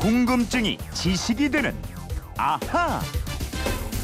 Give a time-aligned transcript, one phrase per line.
[0.00, 1.76] 궁금증이 지식이 되는
[2.38, 3.02] 아하.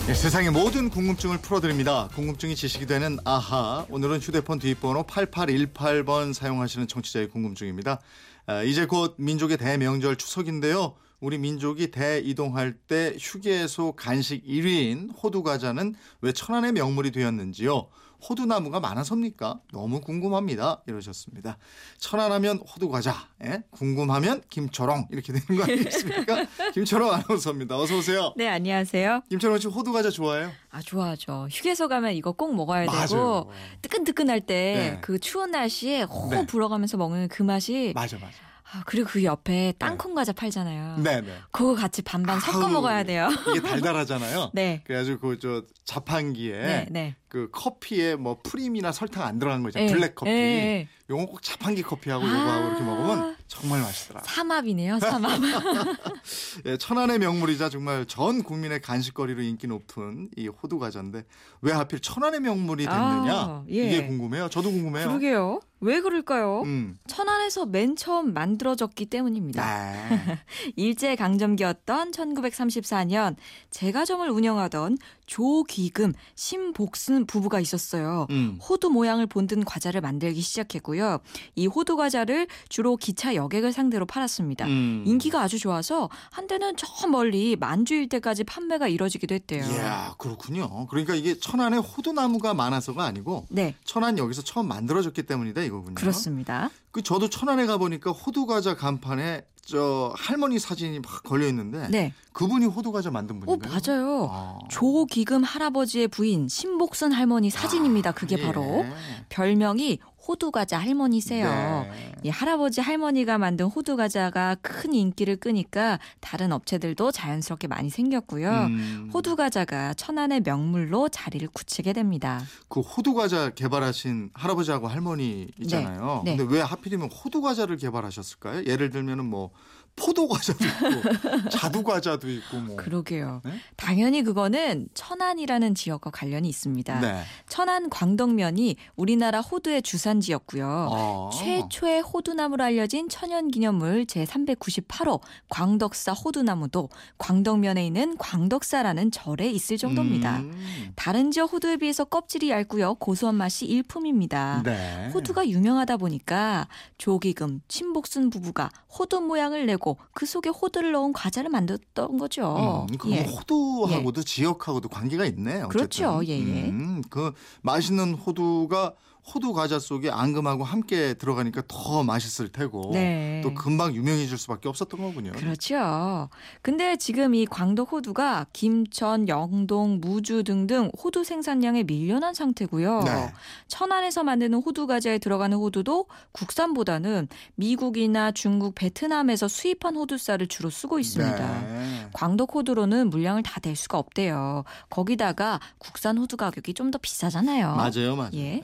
[0.06, 2.10] 네, 세상의 모든 궁금증을 풀어드립니다.
[2.14, 3.86] 궁금증이 지식이 되는 아하.
[3.88, 8.00] 오늘은 휴대폰 뒷번호 8818번 사용하시는 청취자의 궁금증입니다.
[8.44, 10.96] 아, 이제 곧 민족의 대명절 추석인데요.
[11.18, 17.88] 우리 민족이 대이동할 때 휴게소 간식 1위인 호두 과자는 왜 천안의 명물이 되었는지요?
[18.28, 19.60] 호두나무가 많아서입니까?
[19.72, 20.82] 너무 궁금합니다.
[20.86, 21.58] 이러셨습니다.
[21.98, 23.62] 천안하면 호두과자, 예?
[23.70, 26.46] 궁금하면 김초롱 이렇게 되는 거 아니겠습니까?
[26.74, 27.78] 김초롱 아나운서입니다.
[27.78, 28.32] 어서 오세요.
[28.36, 29.22] 네, 안녕하세요.
[29.28, 30.50] 김초롱 씨 호두과자 좋아해요?
[30.70, 31.48] 아, 좋아하죠.
[31.50, 33.06] 휴게소 가면 이거 꼭 먹어야 맞아요.
[33.06, 33.52] 되고
[33.82, 34.98] 뜨끈뜨끈할 때 네.
[35.00, 36.46] 그 추운 날씨에 호 네.
[36.46, 38.32] 불어가면서 먹는 그 맛이 맞아, 맞아.
[38.72, 40.96] 아, 그리고 그 옆에 땅콩 과자 팔잖아요.
[40.98, 41.32] 네, 네.
[41.52, 43.28] 그거 같이 반반 섞어 아우, 먹어야 돼요.
[43.50, 44.50] 이게 달달하잖아요.
[44.54, 44.82] 네.
[44.84, 47.16] 그래가지고 그저 자판기에 네, 네.
[47.28, 49.88] 그 커피에 뭐 프림이나 설탕 안 들어간 거 있잖아요.
[49.88, 50.30] 예, 블랙 커피.
[50.30, 50.88] 예, 예.
[51.08, 52.28] 요거 꼭 자판기 커피하고 아.
[52.28, 54.22] 요거하고 이렇게 먹으면 정말 맛있더라.
[54.24, 55.40] 삼합이네요, 삼합.
[56.66, 61.24] 예, 천안의 명물이자 정말 전 국민의 간식거리로 인기 높은 이 호두 과자인데
[61.62, 63.32] 왜 하필 천안의 명물이 됐느냐?
[63.32, 63.74] 아, 예.
[63.74, 64.48] 이게 궁금해요.
[64.48, 65.06] 저도 궁금해요.
[65.06, 65.60] 그러게요.
[65.80, 66.62] 왜 그럴까요?
[66.62, 66.98] 음.
[67.06, 69.62] 천안에서 맨 처음 만들어졌기 때문입니다.
[69.92, 70.38] 네.
[70.74, 73.36] 일제 강점기였던 1934년
[73.70, 74.96] 제과점을 운영하던
[75.26, 78.26] 조귀금, 신복순 부부가 있었어요.
[78.30, 78.58] 음.
[78.62, 81.18] 호두 모양을 본든 과자를 만들기 시작했고요.
[81.54, 84.66] 이 호두 과자를 주로 기차 여객을 상대로 팔았습니다.
[84.66, 85.04] 음.
[85.06, 89.64] 인기가 아주 좋아서 한때는 저 멀리 만주 일대까지 판매가 이뤄지기도 했대요.
[89.64, 90.86] 이야, 그렇군요.
[90.86, 95.94] 그러니까 이게 천안에 호두나무가 많아서가 아니고 네, 천안 여기서 처음 만들어졌기 때문이다 이거군요.
[95.94, 96.70] 그렇습니다.
[96.90, 102.12] 그 저도 천안에 가 보니까 호두 과자 간판에 저 할머니 사진이 막 걸려 있는데 네,
[102.32, 103.72] 그분이 호두 과자 만든 어 분인가요?
[103.72, 104.28] 맞아요.
[104.30, 104.58] 아.
[104.70, 108.12] 조기금 할아버지의 부인 신복순 할머니 사진입니다.
[108.12, 108.42] 그게 예.
[108.42, 108.84] 바로
[109.28, 111.86] 별명이 호두 과자 할머니세요.
[111.90, 112.12] 네.
[112.24, 118.50] 이 할아버지 할머니가 만든 호두 과자가 큰 인기를 끄니까 다른 업체들도 자연스럽게 많이 생겼고요.
[118.50, 122.42] 음, 호두 과자가 천안의 명물로 자리를 굳히게 됩니다.
[122.68, 126.22] 그 호두 과자 개발하신 할아버지하고 할머니 있잖아요.
[126.24, 126.36] 네, 네.
[126.36, 128.64] 근데 왜 하필이면 호두 과자를 개발하셨을까요?
[128.66, 129.50] 예를 들면은 뭐
[129.96, 132.76] 포도 과자도 있고 자두 과자도 있고 뭐.
[132.76, 133.40] 그러게요.
[133.44, 133.52] 네?
[133.76, 137.00] 당연히 그거는 천안이라는 지역과 관련이 있습니다.
[137.00, 137.22] 네.
[137.48, 140.90] 천안 광덕면이 우리나라 호두의 주산지였고요.
[140.92, 141.30] 아.
[141.34, 150.40] 최초의 호두나무로 알려진 천연기념물 제398호 광덕사 호두나무도 광덕면에 있는 광덕사라는 절에 있을 정도입니다.
[150.40, 150.92] 음.
[150.94, 152.96] 다른 지역 호두에 비해서 껍질이 얇고요.
[152.96, 154.62] 고소한 맛이 일품입니다.
[154.62, 155.10] 네.
[155.14, 156.68] 호두가 유명하다 보니까
[156.98, 158.68] 조기금, 친복순 부부가
[158.98, 162.86] 호두 모양을 내고 그 속에 호두를 넣은 과자를 만들었던 거죠.
[162.90, 163.22] 음, 그 예.
[163.22, 165.62] 호두하고도 지역하고도 관계가 있네.
[165.62, 165.68] 어쨌든.
[165.68, 166.20] 그렇죠.
[166.26, 166.68] 예, 예.
[166.68, 167.32] 음, 그
[167.62, 168.94] 맛있는 호두가
[169.34, 173.40] 호두 과자 속에 앙금하고 함께 들어가니까 더 맛있을 테고 네.
[173.42, 175.32] 또 금방 유명해질 수밖에 없었던 거군요.
[175.32, 176.28] 그렇죠.
[176.62, 183.02] 근데 지금 이 광덕 호두가 김천, 영동, 무주 등등 호두 생산량에 밀려난 상태고요.
[183.02, 183.32] 네.
[183.68, 191.60] 천안에서 만드는 호두 과자에 들어가는 호두도 국산보다는 미국이나 중국, 베트남에서 수입한 호두쌀을 주로 쓰고 있습니다.
[191.62, 192.08] 네.
[192.12, 194.64] 광덕 호두로는 물량을 다댈 수가 없대요.
[194.88, 197.74] 거기다가 국산 호두 가격이 좀 더 비싸잖아요.
[197.74, 198.30] 맞아요, 맞아요.
[198.34, 198.60] 예.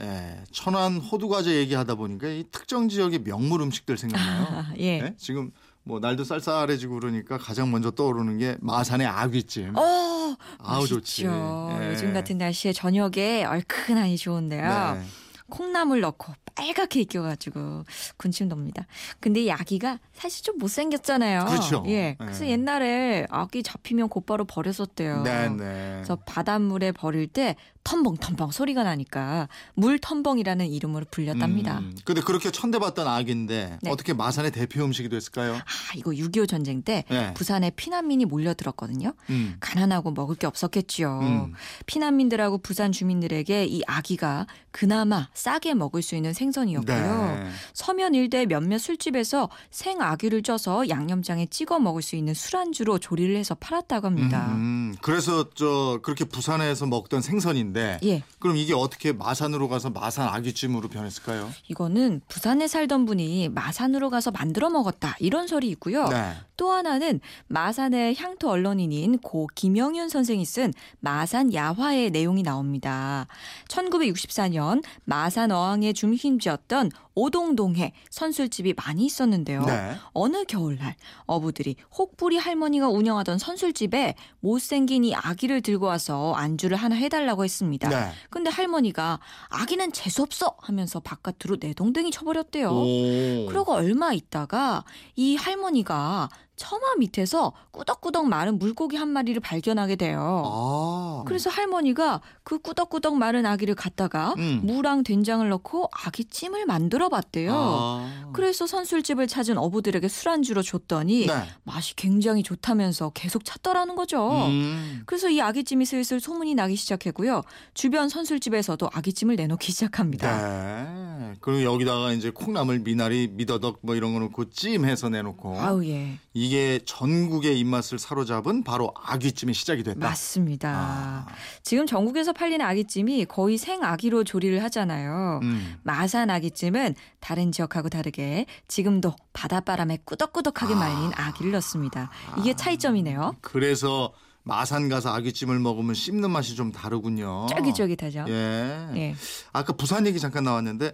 [0.53, 4.47] 예, 천안 호두 과자 얘기하다 보니까 이 특정 지역의 명물 음식들 생각나요.
[4.49, 4.99] 아, 예.
[5.01, 5.13] 예?
[5.17, 5.51] 지금
[5.83, 9.75] 뭐 날도 쌀쌀해지고 그러니까 가장 먼저 떠오르는 게 마산의 아귀찜.
[9.75, 11.25] 어, 아우 좋지.
[11.25, 11.89] 예.
[11.91, 14.93] 요즘 같은 날씨에 저녁에 얼큰하니 좋은데요.
[14.95, 15.03] 네.
[15.49, 17.83] 콩나물 넣고 빨갛게 익혀가지고
[18.17, 18.85] 군침 돕니다.
[19.19, 21.45] 근데 이 아기가 사실 좀 못생겼잖아요.
[21.45, 21.83] 그렇죠.
[21.87, 22.15] 예.
[22.19, 22.51] 그래서 예.
[22.51, 25.23] 옛날에 아기 잡히면 곧바로 버렸었대요.
[25.23, 25.91] 네, 네.
[25.95, 31.79] 그래서 바닷물에 버릴 때 텀벙텀벙 소리가 나니까 물 텀벙이라는 이름으로 불렸답니다.
[31.79, 33.89] 음, 근데 그렇게 천대받던 아기인데 네.
[33.89, 35.55] 어떻게 마산의 대표 음식이 됐을까요?
[35.55, 37.33] 아, 이거 6.25 전쟁 때 네.
[37.33, 39.13] 부산에 피난민이 몰려들었거든요.
[39.29, 39.57] 음.
[39.59, 41.19] 가난하고 먹을 게 없었겠지요.
[41.19, 41.53] 음.
[41.85, 46.95] 피난민들하고 부산 주민들에게 이 아기가 그나마 싸게 먹을 수 있는 생선이었고요.
[46.95, 47.49] 네.
[47.73, 53.55] 서면 일대 몇몇 술집에서 생 아귀를 쪄서 양념장에 찍어 먹을 수 있는 술안주로 조리를 해서
[53.55, 54.47] 팔았다고 합니다.
[54.51, 60.89] 음, 그래서 저 그렇게 부산에서 먹던 생선인데 예, 그럼 이게 어떻게 마산으로 가서 마산 아귀찜으로
[60.89, 61.49] 변했을까요?
[61.67, 66.07] 이거는 부산에 살던 분이 마산으로 가서 만들어 먹었다 이런 설이 있고요.
[66.09, 66.33] 네.
[66.55, 73.27] 또 하나는 마산의 향토 언론인인 고 김영윤 선생이 쓴 마산 야화의 내용이 나옵니다.
[73.69, 79.65] 1964년 마산 어항의 중심지였던 오동동에 선술집이 많이 있었는데요.
[79.65, 79.95] 네.
[80.13, 80.95] 어느 겨울날
[81.25, 87.89] 어부들이 혹부리 할머니가 운영하던 선술집에 못생긴 이 아기를 들고 와서 안주를 하나 해달라고 했습니다.
[87.89, 88.11] 네.
[88.29, 89.19] 근데 할머니가
[89.49, 92.69] 아기는 재수없어 하면서 바깥으로 내동댕이 쳐버렸대요.
[92.69, 93.45] 오.
[93.47, 94.83] 그러고 얼마 있다가
[95.15, 100.43] 이 할머니가 처마 밑에서 꾸덕꾸덕 마른 물고기 한 마리를 발견하게 돼요.
[100.45, 101.23] 아.
[101.25, 104.61] 그래서 할머니가 그 꾸덕꾸덕 마른 아기를 갖다가 음.
[104.63, 107.53] 무랑 된장을 넣고 아기 찜을 만들어 봤대요.
[107.53, 108.31] 아.
[108.33, 111.33] 그래서 선술집을 찾은 어부들에게 술안주로 줬더니 네.
[111.63, 114.47] 맛이 굉장히 좋다면서 계속 찾더라는 거죠.
[114.47, 115.03] 음.
[115.05, 117.43] 그래서 이 아기찜이 슬슬 소문이 나기 시작했고요.
[117.73, 120.37] 주변 선술집에서도 아기찜을 내놓기 시작합니다.
[120.37, 121.33] 네.
[121.41, 126.17] 그리고 여기다가 이제 콩나물, 미나리, 미더덕 뭐 이런 거 넣고 찜해서 내놓고 아우 예.
[126.33, 129.99] 이게 전국의 입맛을 사로잡은 바로 아귀찜의 시작이 됐다.
[129.99, 130.69] 맞습니다.
[130.69, 131.25] 아.
[131.61, 135.39] 지금 전국에서 팔리는 아기찜이 거의 생아기로 조리를 하잖아요.
[135.43, 135.75] 음.
[135.83, 142.09] 마산 아기찜은 다른 지역하고 다르게 지금도 바닷바람에 꾸덕꾸덕하게 말린 아기를 넣습니다.
[142.37, 143.35] 이게 차이점이네요.
[143.41, 144.13] 그래서
[144.43, 147.47] 마산 가서 아귀찜을 먹으면 씹는 맛이 좀 다르군요.
[147.47, 148.25] 쫄깃쫄깃하죠.
[148.27, 148.89] 예.
[148.95, 149.15] 예.
[149.53, 150.91] 아까 부산 얘기 잠깐 나왔는데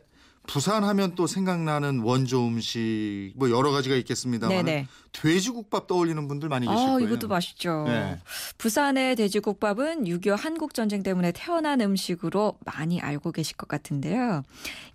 [0.50, 4.88] 부산 하면 또 생각나는 원조 음식 뭐 여러 가지가 있겠습니다만.
[5.12, 7.08] 돼지국밥 떠올리는 분들 많이 계실 아, 거예요.
[7.08, 7.86] 이것도 맛있죠.
[7.88, 8.20] 네.
[8.58, 14.44] 부산의 돼지국밥은 6.25 한국 전쟁 때문에 태어난 음식으로 많이 알고 계실 것 같은데요.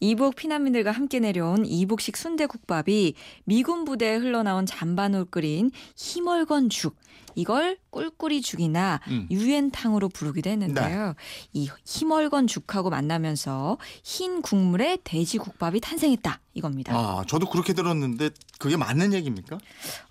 [0.00, 3.14] 이북 피난민들과 함께 내려온 이북식 순대국밥이
[3.44, 6.96] 미군 부대에 흘러나온 잔반으로 끓인 희멀건 죽.
[7.36, 9.26] 이걸 꿀꿀이 죽이나 음.
[9.30, 11.14] 유엔탕으로 부르기도 했는데요.
[11.52, 15.43] 이 희멀건 죽하고 만나면서 흰 국물에 돼지국밥
[15.76, 16.40] 이 탄생했다.
[16.54, 16.94] 이겁니다.
[16.94, 19.58] 아, 저도 그렇게 들었는데 그게 맞는 얘기입니까?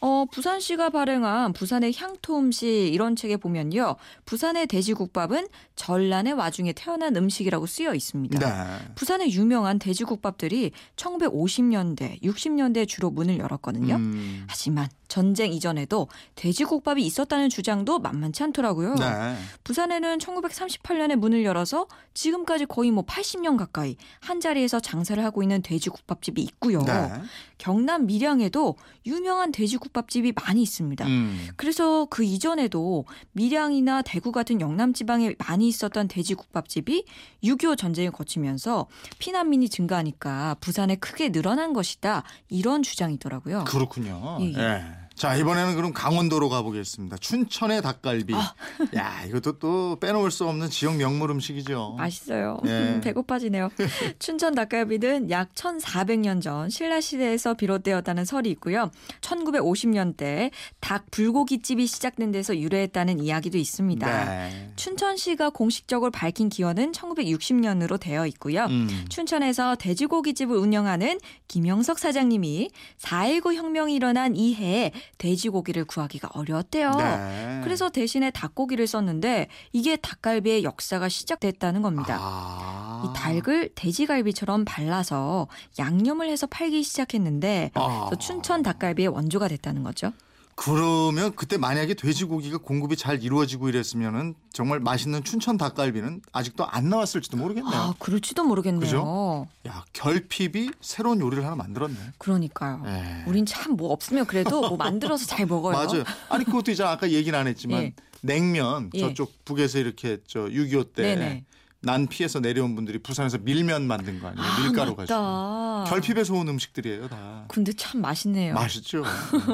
[0.02, 3.96] 어, 부산시가 발행한 부산의 향토 음식 이런 책에 보면요.
[4.26, 8.40] 부산의 돼지국밥은 전란의 와중에 태어난 음식이라고 쓰여 있습니다.
[8.40, 8.94] 네.
[8.96, 13.96] 부산의 유명한 돼지국밥들이 1950년대, 60년대에 주로 문을 열었거든요.
[13.96, 14.46] 음.
[14.48, 18.96] 하지만 전쟁 이전에도 돼지국밥이 있었다는 주장도 만만치 않더라고요.
[18.96, 19.36] 네.
[19.64, 26.33] 부산에는 1938년에 문을 열어서 지금까지 거의 뭐 80년 가까이 한 자리에서 장사를 하고 있는 돼지국밥집
[26.38, 26.82] 이 있고요.
[26.84, 27.10] 네.
[27.58, 28.76] 경남 밀양에도
[29.06, 31.06] 유명한 돼지국밥집이 많이 있습니다.
[31.06, 31.48] 음.
[31.56, 37.06] 그래서 그 이전에도 밀양이나 대구 같은 영남 지방에 많이 있었던 돼지국밥집이
[37.44, 38.88] 6.25 전쟁을 거치면서
[39.20, 42.24] 피난민이 증가하니까 부산에 크게 늘어난 것이다.
[42.50, 43.64] 이런 주장이더라고요.
[43.66, 44.38] 그렇군요.
[44.42, 44.60] 예, 예.
[44.60, 45.03] 예.
[45.16, 47.18] 자, 이번에는 그럼 강원도로 가보겠습니다.
[47.18, 48.34] 춘천의 닭갈비.
[48.34, 48.54] 아.
[48.96, 51.96] 야, 이것도 또 빼놓을 수 없는 지역 명물 음식이죠.
[51.98, 52.60] 맛있어요.
[52.66, 53.00] 예.
[53.04, 53.70] 배고파지네요.
[54.20, 58.92] 춘천 닭갈비는 약 1400년 전 신라 시대에서 비롯되었다는 설이 있고요.
[59.22, 64.26] 1950년대 닭 불고기 집이 시작된 데서 유래했다는 이야기도 있습니다.
[64.26, 64.72] 네.
[64.76, 68.66] 춘천시가 공식적으로 밝힌 기원은 1960년으로 되어 있고요.
[68.66, 69.06] 음.
[69.10, 72.70] 춘천에서 돼지고기 집을 운영하는 김영석 사장님이
[73.00, 76.92] 4.19 혁명이 일어난 이 해에 돼지고기를 구하기가 어려웠대요.
[76.92, 77.62] 네.
[77.64, 82.18] 그래서 대신에 닭고기를 썼는데 이게 닭갈비의 역사가 시작됐다는 겁니다.
[82.20, 83.04] 아.
[83.06, 85.48] 이 닭을 돼지갈비처럼 발라서
[85.80, 88.10] 양념을 해서 팔기 시작했는데 아.
[88.20, 90.12] 춘천 닭갈비의 원조가 됐다는 거죠.
[90.56, 97.38] 그러면 그때 만약에 돼지고기가 공급이 잘 이루어지고 이랬으면은 정말 맛있는 춘천 닭갈비는 아직도 안 나왔을지도
[97.38, 97.74] 모르겠네요.
[97.74, 98.80] 아, 그럴지도 모르겠네요.
[98.82, 99.48] 그죠?
[99.68, 101.98] 야, 결핍이 새로운 요리를 하나 만들었네.
[102.18, 102.84] 그러니까요.
[102.86, 103.24] 예.
[103.28, 105.74] 우린 참 뭐 없으면 그래도 뭐 만들어서 잘 먹어요.
[105.76, 106.04] 맞아요.
[106.30, 107.94] 아니 그것도 이제 아까 얘기는 안 했지만 예.
[108.22, 109.00] 냉면 예.
[109.00, 111.44] 저쪽 북에서 이렇게 저 6.25때 네네.
[111.86, 114.48] 난 피해서 내려온 분들이 부산에서 밀면 만든 거 아니에요?
[114.48, 115.84] 아, 밀가루 가지고.
[115.88, 117.44] 결핍에서 온 음식들이에요, 다.
[117.50, 118.54] 근데 참 맛있네요.
[118.54, 119.04] 맛있죠.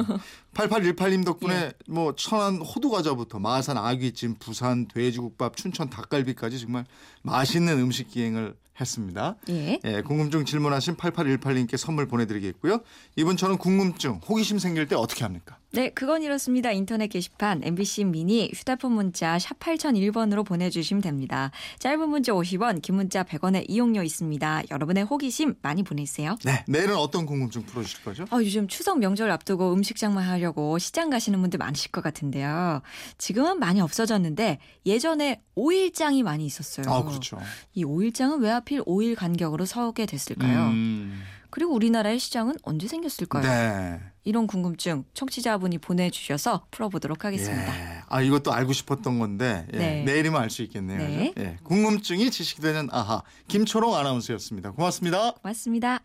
[0.53, 1.71] 8818님 덕분에 예.
[1.87, 6.85] 뭐 천안 호두 과자부터 마산 아귀찜, 부산 돼지국밥, 춘천 닭갈비까지 정말
[7.23, 9.35] 맛있는 음식 기행을 했습니다.
[9.49, 9.79] 예.
[9.83, 12.81] 예, 궁금증 질문하신 8818님께 선물 보내드리겠고요.
[13.15, 15.57] 이분처럼 궁금증, 호기심 생길 때 어떻게 합니까?
[15.71, 16.71] 네, 그건 이렇습니다.
[16.71, 21.51] 인터넷 게시판 MBC 미니 휴대폰 문자 샵 8001번으로 보내주시면 됩니다.
[21.77, 24.63] 짧은 문자 50원, 긴 문자 100원의 이용료 있습니다.
[24.71, 26.37] 여러분의 호기심 많이 보내주세요.
[26.43, 28.25] 네, 내일은 어떤 궁금증 풀어주실 거죠?
[28.31, 32.81] 아, 요즘 추석 명절 앞두고 음식 장만하려고 시장 가시는 분들 많으실 것 같은데요.
[33.19, 34.57] 지금은 많이 없어졌는데
[34.87, 36.91] 예전에 오일장이 많이 있었어요.
[36.91, 37.37] 아, 그렇죠.
[37.73, 40.67] 이 오일장은 왜 하필 오일 간격으로 서게 됐을까요?
[40.67, 43.41] 음, 그리고 우리나라의 시장은 언제 생겼을까요?
[43.41, 43.99] 네.
[44.23, 47.75] 이런 궁금증 청취자분이 보내주셔서 풀어보도록 하겠습니다.
[47.75, 48.01] 예.
[48.07, 50.03] 아, 이것도 알고 싶었던 건데 예, 네.
[50.03, 50.99] 내일이면 알 수 있겠네요.
[50.99, 51.31] 네.
[51.33, 51.47] 그죠?
[51.47, 51.57] 예.
[51.63, 54.71] 궁금증이 지식이 되는 아하 김초롱 아나운서였습니다.
[54.71, 55.31] 고맙습니다.
[55.31, 55.99] 고맙습니다.